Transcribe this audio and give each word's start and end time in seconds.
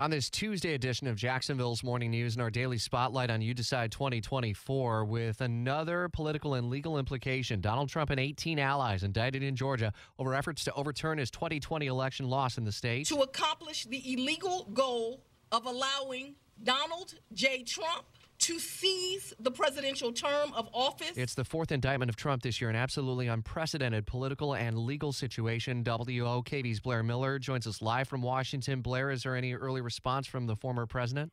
On 0.00 0.10
this 0.10 0.30
Tuesday 0.30 0.74
edition 0.74 1.08
of 1.08 1.16
Jacksonville's 1.16 1.82
Morning 1.82 2.12
News 2.12 2.36
and 2.36 2.42
our 2.42 2.50
daily 2.50 2.78
spotlight 2.78 3.32
on 3.32 3.42
You 3.42 3.52
Decide 3.52 3.90
2024 3.90 5.04
with 5.04 5.40
another 5.40 6.08
political 6.10 6.54
and 6.54 6.70
legal 6.70 7.00
implication. 7.00 7.60
Donald 7.60 7.88
Trump 7.88 8.10
and 8.10 8.20
18 8.20 8.60
allies 8.60 9.02
indicted 9.02 9.42
in 9.42 9.56
Georgia 9.56 9.92
over 10.16 10.36
efforts 10.36 10.62
to 10.62 10.72
overturn 10.74 11.18
his 11.18 11.32
2020 11.32 11.88
election 11.88 12.28
loss 12.28 12.58
in 12.58 12.64
the 12.64 12.70
state. 12.70 13.08
To 13.08 13.22
accomplish 13.22 13.86
the 13.86 14.12
illegal 14.12 14.70
goal 14.72 15.24
of 15.50 15.66
allowing 15.66 16.36
Donald 16.62 17.14
J. 17.32 17.64
Trump 17.64 18.04
to 18.38 18.58
seize 18.58 19.34
the 19.38 19.50
presidential 19.50 20.12
term 20.12 20.52
of 20.54 20.68
office. 20.72 21.12
It's 21.16 21.34
the 21.34 21.44
fourth 21.44 21.72
indictment 21.72 22.08
of 22.08 22.16
Trump 22.16 22.42
this 22.42 22.60
year, 22.60 22.70
an 22.70 22.76
absolutely 22.76 23.28
unprecedented 23.28 24.06
political 24.06 24.54
and 24.54 24.78
legal 24.78 25.12
situation. 25.12 25.84
WOKV's 25.84 26.80
Blair 26.80 27.02
Miller 27.02 27.38
joins 27.38 27.66
us 27.66 27.82
live 27.82 28.08
from 28.08 28.22
Washington. 28.22 28.80
Blair, 28.80 29.10
is 29.10 29.22
there 29.22 29.36
any 29.36 29.54
early 29.54 29.80
response 29.80 30.26
from 30.26 30.46
the 30.46 30.56
former 30.56 30.86
president? 30.86 31.32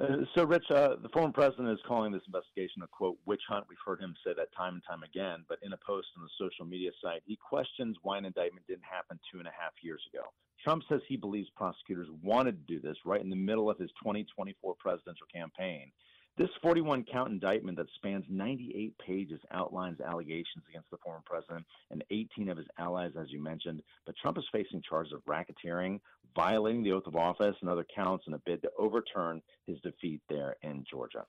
Uh, 0.00 0.22
so, 0.36 0.44
Rich, 0.44 0.70
uh, 0.70 0.94
the 1.02 1.08
former 1.08 1.32
president 1.32 1.70
is 1.70 1.78
calling 1.86 2.12
this 2.12 2.22
investigation 2.26 2.82
a 2.82 2.86
quote 2.86 3.18
witch 3.26 3.42
hunt. 3.48 3.64
We've 3.68 3.78
heard 3.84 4.00
him 4.00 4.14
say 4.24 4.32
that 4.36 4.54
time 4.56 4.74
and 4.74 4.82
time 4.88 5.02
again. 5.02 5.44
But 5.48 5.58
in 5.62 5.72
a 5.72 5.76
post 5.76 6.06
on 6.16 6.22
the 6.22 6.30
social 6.38 6.64
media 6.64 6.90
site, 7.02 7.22
he 7.26 7.36
questions 7.36 7.96
why 8.02 8.18
an 8.18 8.24
indictment 8.24 8.64
didn't 8.68 8.84
happen 8.88 9.18
two 9.32 9.40
and 9.40 9.48
a 9.48 9.50
half 9.58 9.72
years 9.82 10.00
ago. 10.12 10.26
Trump 10.62 10.84
says 10.88 11.00
he 11.08 11.16
believes 11.16 11.48
prosecutors 11.56 12.08
wanted 12.22 12.64
to 12.66 12.74
do 12.74 12.80
this 12.80 12.96
right 13.04 13.20
in 13.20 13.30
the 13.30 13.36
middle 13.36 13.68
of 13.68 13.78
his 13.78 13.90
2024 14.02 14.74
presidential 14.78 15.26
campaign. 15.32 15.90
This 16.38 16.48
41 16.62 17.04
count 17.10 17.32
indictment 17.32 17.76
that 17.78 17.88
spans 17.96 18.24
98 18.28 18.96
pages 19.04 19.40
outlines 19.50 20.00
allegations 20.00 20.62
against 20.70 20.88
the 20.88 20.96
former 20.98 21.20
president 21.26 21.66
and 21.90 22.04
18 22.12 22.48
of 22.48 22.56
his 22.56 22.66
allies, 22.78 23.10
as 23.20 23.26
you 23.30 23.42
mentioned. 23.42 23.82
But 24.06 24.14
Trump 24.22 24.38
is 24.38 24.44
facing 24.52 24.80
charges 24.88 25.12
of 25.12 25.24
racketeering, 25.24 25.98
violating 26.36 26.84
the 26.84 26.92
oath 26.92 27.08
of 27.08 27.16
office, 27.16 27.56
and 27.60 27.68
other 27.68 27.84
counts 27.92 28.26
in 28.28 28.34
a 28.34 28.38
bid 28.46 28.62
to 28.62 28.70
overturn 28.78 29.42
his 29.66 29.80
defeat 29.80 30.20
there 30.28 30.54
in 30.62 30.84
Georgia. 30.88 31.24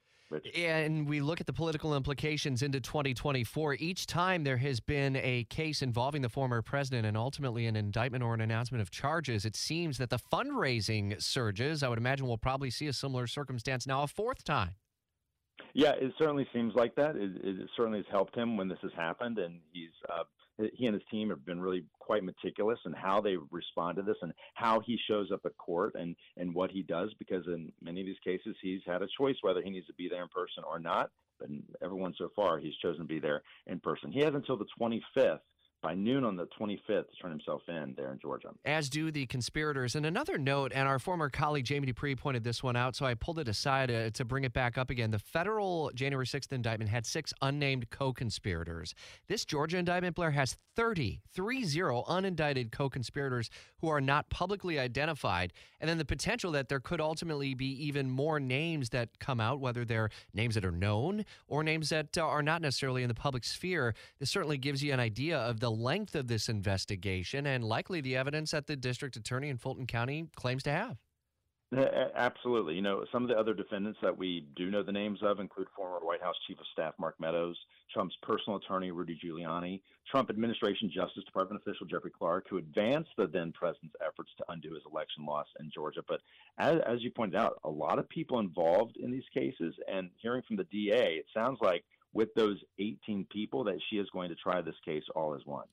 And 0.55 1.09
we 1.09 1.21
look 1.21 1.41
at 1.41 1.47
the 1.47 1.53
political 1.53 1.95
implications 1.95 2.61
into 2.61 2.79
2024. 2.79 3.77
Each 3.79 4.05
time 4.05 4.43
there 4.43 4.57
has 4.57 4.79
been 4.79 5.15
a 5.15 5.45
case 5.45 5.81
involving 5.81 6.21
the 6.21 6.29
former 6.29 6.61
president 6.61 7.07
and 7.07 7.17
ultimately 7.17 7.65
an 7.65 7.75
indictment 7.75 8.23
or 8.23 8.35
an 8.35 8.41
announcement 8.41 8.83
of 8.83 8.91
charges, 8.91 9.43
it 9.43 9.55
seems 9.55 9.97
that 9.97 10.11
the 10.11 10.19
fundraising 10.31 11.19
surges. 11.19 11.81
I 11.81 11.89
would 11.89 11.97
imagine 11.97 12.27
we'll 12.27 12.37
probably 12.37 12.69
see 12.69 12.85
a 12.85 12.93
similar 12.93 13.25
circumstance 13.25 13.87
now 13.87 14.03
a 14.03 14.07
fourth 14.07 14.43
time. 14.43 14.75
Yeah, 15.73 15.91
it 15.91 16.13
certainly 16.17 16.47
seems 16.53 16.73
like 16.75 16.95
that. 16.95 17.15
It, 17.15 17.31
it 17.43 17.69
certainly 17.75 17.99
has 17.99 18.07
helped 18.11 18.35
him 18.35 18.57
when 18.57 18.67
this 18.67 18.79
has 18.81 18.91
happened, 18.95 19.37
and 19.37 19.59
he's 19.71 19.91
uh, 20.09 20.23
he 20.73 20.85
and 20.87 20.93
his 20.93 21.03
team 21.09 21.29
have 21.29 21.45
been 21.45 21.61
really 21.61 21.85
quite 21.99 22.23
meticulous 22.23 22.79
in 22.85 22.91
how 22.91 23.21
they 23.21 23.35
respond 23.51 23.95
to 23.97 24.03
this 24.03 24.17
and 24.21 24.33
how 24.55 24.81
he 24.81 24.97
shows 25.07 25.31
up 25.31 25.41
at 25.45 25.57
court 25.57 25.95
and 25.95 26.15
and 26.37 26.53
what 26.53 26.71
he 26.71 26.83
does. 26.83 27.13
Because 27.19 27.45
in 27.47 27.71
many 27.81 28.01
of 28.01 28.07
these 28.07 28.19
cases, 28.23 28.55
he's 28.61 28.81
had 28.85 29.01
a 29.01 29.07
choice 29.17 29.35
whether 29.41 29.61
he 29.61 29.69
needs 29.69 29.87
to 29.87 29.93
be 29.93 30.09
there 30.09 30.23
in 30.23 30.29
person 30.29 30.63
or 30.67 30.79
not. 30.79 31.11
But 31.39 31.49
everyone 31.81 32.13
so 32.17 32.29
far, 32.35 32.59
he's 32.59 32.75
chosen 32.81 33.01
to 33.01 33.07
be 33.07 33.19
there 33.19 33.41
in 33.67 33.79
person. 33.79 34.11
He 34.11 34.19
has 34.19 34.33
until 34.33 34.57
the 34.57 34.65
25th 34.79 35.39
by 35.81 35.95
noon 35.95 36.23
on 36.23 36.35
the 36.35 36.47
25th 36.59 36.79
to 36.87 37.05
turn 37.21 37.31
himself 37.31 37.61
in 37.67 37.93
there 37.95 38.11
in 38.11 38.19
Georgia. 38.19 38.49
As 38.65 38.89
do 38.89 39.11
the 39.11 39.25
conspirators. 39.25 39.95
And 39.95 40.05
another 40.05 40.37
note, 40.37 40.71
and 40.75 40.87
our 40.87 40.99
former 40.99 41.29
colleague 41.29 41.65
Jamie 41.65 41.87
Dupree 41.87 42.15
pointed 42.15 42.43
this 42.43 42.61
one 42.61 42.75
out, 42.75 42.95
so 42.95 43.05
I 43.05 43.13
pulled 43.13 43.39
it 43.39 43.47
aside 43.47 43.89
uh, 43.91 44.09
to 44.11 44.25
bring 44.25 44.43
it 44.43 44.53
back 44.53 44.77
up 44.77 44.89
again. 44.89 45.11
The 45.11 45.19
federal 45.19 45.91
January 45.93 46.25
6th 46.25 46.51
indictment 46.51 46.89
had 46.89 47.05
six 47.05 47.33
unnamed 47.41 47.89
co 47.89 48.13
conspirators. 48.13 48.93
This 49.27 49.45
Georgia 49.45 49.77
indictment, 49.77 50.15
Blair, 50.15 50.31
has 50.31 50.57
30, 50.75 51.21
30 51.33 51.63
unindicted 52.07 52.71
co 52.71 52.89
conspirators 52.89 53.49
who 53.81 53.89
are 53.89 54.01
not 54.01 54.29
publicly 54.29 54.79
identified. 54.79 55.53
And 55.79 55.89
then 55.89 55.97
the 55.97 56.05
potential 56.05 56.51
that 56.53 56.69
there 56.69 56.79
could 56.79 57.01
ultimately 57.01 57.53
be 57.53 57.67
even 57.85 58.09
more 58.09 58.39
names 58.39 58.89
that 58.89 59.19
come 59.19 59.39
out, 59.39 59.59
whether 59.59 59.85
they're 59.85 60.09
names 60.33 60.55
that 60.55 60.65
are 60.65 60.71
known 60.71 61.25
or 61.47 61.63
names 61.63 61.89
that 61.89 62.17
uh, 62.17 62.25
are 62.25 62.43
not 62.43 62.61
necessarily 62.61 63.03
in 63.03 63.07
the 63.07 63.13
public 63.13 63.43
sphere. 63.43 63.93
This 64.19 64.29
certainly 64.29 64.57
gives 64.57 64.83
you 64.83 64.93
an 64.93 64.99
idea 64.99 65.37
of 65.37 65.59
the 65.59 65.68
the 65.69 65.75
length 65.75 66.15
of 66.15 66.27
this 66.27 66.49
investigation 66.49 67.45
and 67.45 67.63
likely 67.63 68.01
the 68.01 68.15
evidence 68.15 68.51
that 68.51 68.65
the 68.65 68.75
district 68.75 69.15
attorney 69.15 69.49
in 69.49 69.57
Fulton 69.57 69.85
County 69.85 70.25
claims 70.35 70.63
to 70.63 70.71
have. 70.71 70.97
Absolutely. 72.15 72.73
You 72.73 72.81
know, 72.81 73.05
some 73.11 73.21
of 73.21 73.29
the 73.29 73.35
other 73.35 73.53
defendants 73.53 73.99
that 74.01 74.17
we 74.17 74.47
do 74.55 74.71
know 74.71 74.81
the 74.81 74.91
names 74.91 75.19
of 75.21 75.39
include 75.39 75.67
former 75.75 75.99
White 76.03 76.23
House 76.23 76.35
Chief 76.47 76.57
of 76.59 76.65
Staff 76.73 76.95
Mark 76.97 77.13
Meadows, 77.19 77.55
Trump's 77.93 78.15
personal 78.23 78.57
attorney 78.57 78.89
Rudy 78.89 79.19
Giuliani, 79.23 79.79
Trump 80.09 80.31
administration 80.31 80.89
Justice 80.91 81.23
Department 81.25 81.61
official 81.61 81.85
Jeffrey 81.85 82.09
Clark, 82.09 82.47
who 82.49 82.57
advanced 82.57 83.11
the 83.15 83.27
then 83.27 83.51
president's 83.51 83.95
efforts 84.03 84.31
to 84.39 84.45
undo 84.49 84.73
his 84.73 84.81
election 84.91 85.23
loss 85.23 85.45
in 85.59 85.69
Georgia. 85.71 86.01
But 86.07 86.21
as, 86.57 86.81
as 86.87 87.03
you 87.03 87.11
pointed 87.11 87.39
out, 87.39 87.59
a 87.63 87.69
lot 87.69 87.99
of 87.99 88.09
people 88.09 88.39
involved 88.39 88.97
in 88.97 89.11
these 89.11 89.29
cases, 89.31 89.75
and 89.87 90.09
hearing 90.19 90.41
from 90.47 90.55
the 90.57 90.63
DA, 90.63 91.17
it 91.19 91.27
sounds 91.31 91.59
like 91.61 91.83
with 92.13 92.33
those 92.35 92.57
18 92.79 93.27
people 93.31 93.63
that 93.65 93.79
she 93.89 93.97
is 93.97 94.07
going 94.11 94.29
to 94.29 94.35
try 94.35 94.61
this 94.61 94.75
case 94.85 95.03
all 95.15 95.35
as 95.35 95.41
one. 95.45 95.65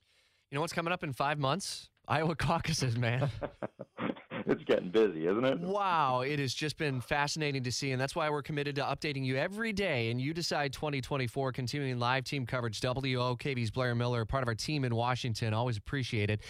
You 0.50 0.56
know 0.56 0.60
what's 0.60 0.72
coming 0.72 0.92
up 0.92 1.02
in 1.02 1.12
five 1.12 1.38
months? 1.38 1.88
Iowa 2.06 2.36
caucuses, 2.36 2.97
man. 2.97 3.30
it's 4.46 4.62
getting 4.64 4.91
busy, 4.91 5.26
isn't 5.26 5.44
it? 5.44 5.58
Wow, 5.58 6.20
it 6.20 6.38
has 6.38 6.54
just 6.54 6.76
been 6.76 7.00
fascinating 7.00 7.64
to 7.64 7.72
see, 7.72 7.91
and 7.91 8.00
that's 8.00 8.14
why 8.14 8.30
we're 8.30 8.42
committed 8.42 8.76
to 8.76 8.82
updating 8.82 9.25
you 9.25 9.36
every 9.36 9.72
day. 9.72 10.10
And 10.10 10.20
you 10.20 10.32
decide 10.32 10.72
2024, 10.72 11.52
continuing 11.52 11.98
live 11.98 12.25
team 12.25 12.46
coverage. 12.46 12.80
WOKV's 12.80 13.70
Blair 13.70 13.94
Miller, 13.94 14.25
part 14.25 14.42
of 14.42 14.48
our 14.48 14.54
team 14.54 14.84
in 14.84 14.94
Washington. 14.94 15.52
Always 15.52 15.76
appreciate 15.76 16.30
it. 16.30 16.41